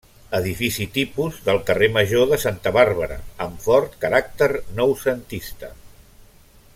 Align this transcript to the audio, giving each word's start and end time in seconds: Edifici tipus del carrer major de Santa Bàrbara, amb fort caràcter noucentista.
Edifici 0.37 0.85
tipus 0.95 1.35
del 1.49 1.59
carrer 1.67 1.89
major 1.97 2.25
de 2.31 2.39
Santa 2.45 2.73
Bàrbara, 2.79 3.19
amb 3.47 3.61
fort 3.69 3.95
caràcter 4.07 4.49
noucentista. 4.81 5.71